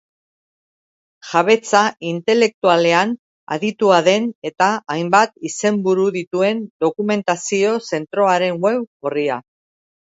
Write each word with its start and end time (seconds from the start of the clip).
Jabetza 1.31 1.81
intelektualean 2.11 3.13
aditua 3.57 4.01
den 4.09 4.27
eta 4.51 4.71
hainbat 4.97 5.39
izenburu 5.53 6.09
dituen 6.19 6.67
dokumentazio 6.87 7.79
zentroaren 7.95 8.61
web 8.69 9.13
orria. 9.13 9.41